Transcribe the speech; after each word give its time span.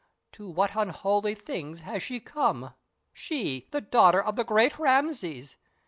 To 0.31 0.49
what 0.49 0.71
unholy 0.75 1.35
things 1.35 1.81
has 1.81 2.01
she 2.01 2.19
come 2.19 2.73
she, 3.13 3.67
the 3.69 3.81
daughter 3.81 4.19
of 4.19 4.35
the 4.35 4.43
great 4.43 4.79
Rameses! 4.79 5.57